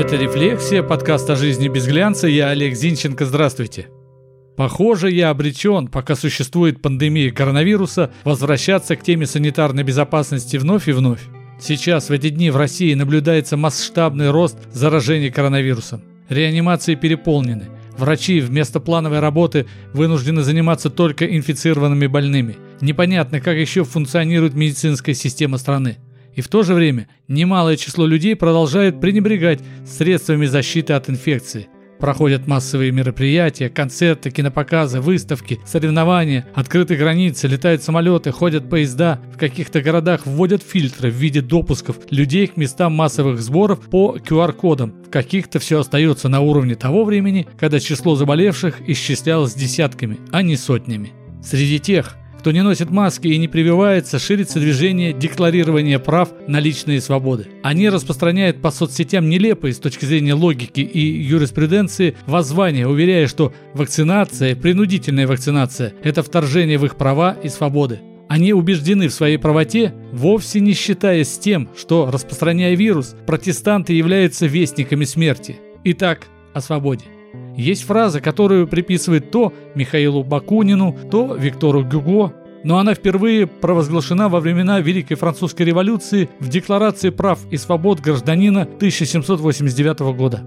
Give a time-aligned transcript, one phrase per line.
[0.00, 2.26] Это «Рефлексия», подкаст о жизни без глянца.
[2.26, 3.26] Я Олег Зинченко.
[3.26, 3.88] Здравствуйте.
[4.56, 11.20] Похоже, я обречен, пока существует пандемия коронавируса, возвращаться к теме санитарной безопасности вновь и вновь.
[11.60, 16.00] Сейчас, в эти дни, в России наблюдается масштабный рост заражений коронавирусом.
[16.30, 17.66] Реанимации переполнены.
[17.98, 22.56] Врачи вместо плановой работы вынуждены заниматься только инфицированными больными.
[22.80, 25.98] Непонятно, как еще функционирует медицинская система страны.
[26.34, 31.68] И в то же время немалое число людей продолжает пренебрегать средствами защиты от инфекции.
[32.00, 39.20] Проходят массовые мероприятия, концерты, кинопоказы, выставки, соревнования, открыты границы, летают самолеты, ходят поезда.
[39.34, 44.94] В каких-то городах вводят фильтры в виде допусков людей к местам массовых сборов по QR-кодам.
[45.06, 50.56] В каких-то все остается на уровне того времени, когда число заболевших исчислялось десятками, а не
[50.56, 51.12] сотнями.
[51.42, 57.02] Среди тех, кто не носит маски и не прививается, ширится движение декларирования прав на личные
[57.02, 57.48] свободы.
[57.62, 64.56] Они распространяют по соцсетям нелепые с точки зрения логики и юриспруденции воззвания, уверяя, что вакцинация,
[64.56, 68.00] принудительная вакцинация– это вторжение в их права и свободы.
[68.26, 75.04] Они убеждены в своей правоте, вовсе не считаясь тем, что, распространяя вирус, протестанты являются вестниками
[75.04, 75.56] смерти.
[75.84, 77.04] Итак, о свободе.
[77.56, 82.32] Есть фраза, которую приписывает то Михаилу Бакунину, то Виктору Гюго,
[82.64, 88.62] но она впервые провозглашена во времена Великой Французской революции в Декларации прав и свобод гражданина
[88.62, 90.42] 1789 года.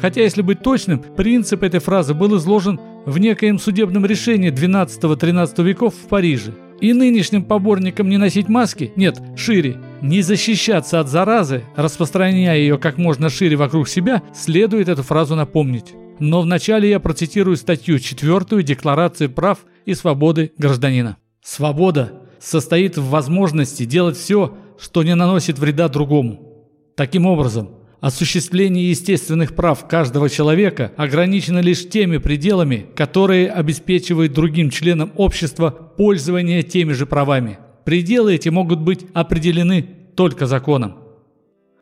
[0.00, 5.94] Хотя, если быть точным, принцип этой фразы был изложен в некоем судебном решении 12-13 веков
[5.94, 6.54] в Париже.
[6.80, 12.96] И нынешним поборникам не носить маски, нет, шире, не защищаться от заразы, распространяя ее как
[12.96, 15.92] можно шире вокруг себя, следует эту фразу напомнить.
[16.18, 21.18] Но вначале я процитирую статью 4 Декларации прав и свободы гражданина.
[21.42, 26.66] Свобода состоит в возможности делать все, что не наносит вреда другому.
[26.96, 35.12] Таким образом, осуществление естественных прав каждого человека ограничено лишь теми пределами, которые обеспечивают другим членам
[35.16, 37.58] общества пользование теми же правами.
[37.84, 39.82] Пределы эти могут быть определены
[40.14, 40.96] только законом.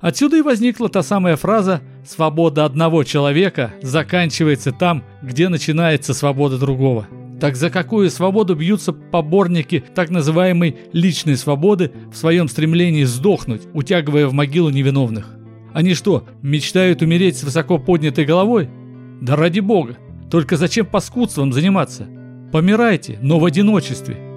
[0.01, 7.09] Отсюда и возникла та самая фраза «свобода одного человека заканчивается там, где начинается свобода другого».
[7.41, 14.27] Так за какую свободу бьются поборники так называемой личной свободы в своем стремлении сдохнуть, утягивая
[14.27, 15.37] в могилу невиновных?
[15.73, 18.69] Они что, мечтают умереть с высоко поднятой головой?
[19.21, 19.97] Да ради бога!
[20.31, 22.09] Только зачем паскудством заниматься?
[22.53, 24.17] Помирайте, но в одиночестве–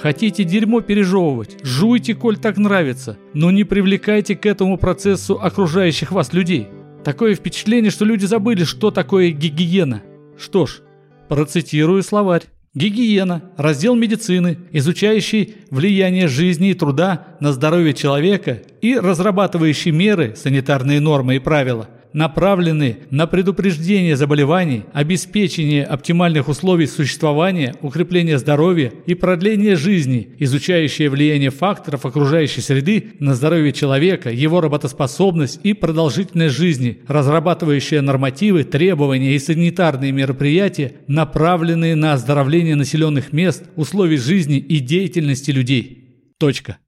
[0.00, 6.32] Хотите дерьмо пережевывать, жуйте, коль так нравится, но не привлекайте к этому процессу окружающих вас
[6.32, 6.68] людей.
[7.04, 10.02] Такое впечатление, что люди забыли, что такое гигиена.
[10.38, 10.80] Что ж,
[11.30, 12.42] процитирую словарь.
[12.74, 21.00] Гигиена– раздел медицины, изучающий влияние жизни и труда на здоровье человека и разрабатывающий меры, санитарные
[21.00, 29.76] нормы и правила– направлены на предупреждение заболеваний, обеспечение оптимальных условий существования, укрепление здоровья и продление
[29.76, 38.00] жизни, изучающие влияние факторов окружающей среды на здоровье человека, его работоспособность и продолжительность жизни, разрабатывающие
[38.00, 46.34] нормативы, требования и санитарные мероприятия, направленные на оздоровление населенных мест, условий жизни и деятельности людей.
[46.38, 46.78] Точка.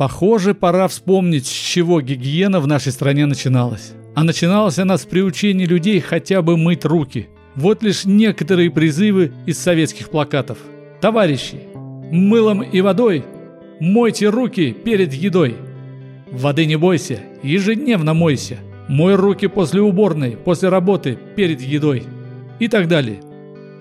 [0.00, 3.92] Похоже, пора вспомнить, с чего гигиена в нашей стране начиналась.
[4.14, 7.28] А начиналась она с приучения людей хотя бы мыть руки.
[7.54, 10.56] Вот лишь некоторые призывы из советских плакатов.
[11.02, 11.60] Товарищи,
[12.10, 13.26] мылом и водой
[13.78, 15.56] мойте руки перед едой.
[16.32, 18.56] Воды не бойся, ежедневно мойся.
[18.88, 22.04] Мой руки после уборной, после работы, перед едой.
[22.58, 23.20] И так далее.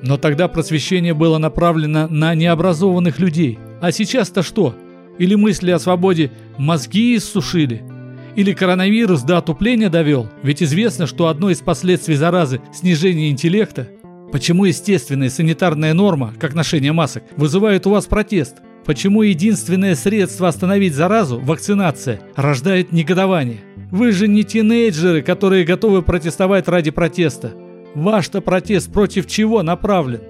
[0.02, 3.58] Но тогда просвещение было направлено на необразованных людей.
[3.80, 4.76] А сейчас-то что?
[5.20, 7.84] Или мысли о свободе мозги иссушили–
[8.36, 10.30] или коронавирус до отупления довел?
[10.44, 13.90] Ведь известно, что одно из последствий заразы– снижение интеллекта.
[14.32, 18.58] Почему естественная санитарная норма, как ношение масок, вызывает у вас протест?
[18.86, 23.58] Почему единственное средство остановить заразу– вакцинация– рождает негодование?
[23.92, 27.52] Вы же не тинейджеры, которые готовы протестовать ради протеста.
[27.96, 30.22] Ваш-то протест против чего направлен?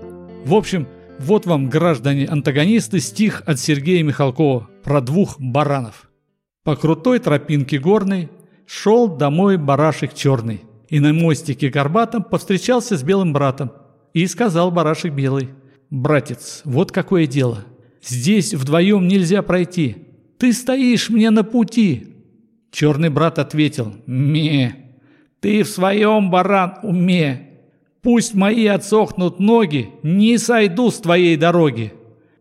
[0.45, 0.87] В общем,
[1.19, 6.09] вот вам, граждане-антагонисты, стих от Сергея Михалкова про двух баранов.
[6.63, 8.29] По крутой тропинке горной
[8.65, 10.61] шел домой барашек черный.
[10.87, 13.71] И на мостике горбатом повстречался с белым братом.
[14.13, 15.49] И сказал барашек белый,
[15.89, 17.65] «Братец, вот какое дело.
[18.03, 19.97] Здесь вдвоем нельзя пройти.
[20.37, 22.15] Ты стоишь мне на пути».
[22.71, 24.75] Черный брат ответил, «Ме,
[25.39, 27.48] ты в своем, баран, уме.
[28.01, 31.93] Пусть мои отсохнут ноги, не сойду с твоей дороги».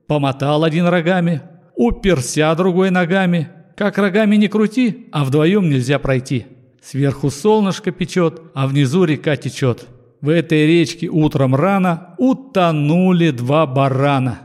[0.06, 1.42] Помотал один рогами,
[1.74, 6.46] уперся другой ногами– как рогами не крути, а вдвоем нельзя пройти.
[6.82, 9.86] Сверху солнышко печет, а внизу река течет.
[10.20, 14.40] В этой речке утром рано утонули два барана.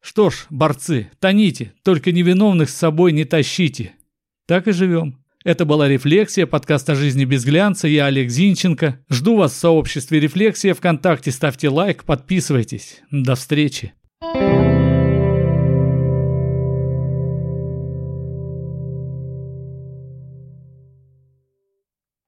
[0.00, 3.94] Что ж, борцы, тоните, только невиновных с собой не тащите.
[4.46, 5.18] Так и живем.
[5.44, 7.86] Это была «Рефлексия», подкаст о жизни без глянца.
[7.86, 9.00] Я Олег Зинченко.
[9.10, 11.30] Жду вас в сообществе «Рефлексия» ВКонтакте.
[11.32, 13.02] Ставьте лайк, подписывайтесь.
[13.10, 13.92] До встречи.
[14.22, 14.73] thank you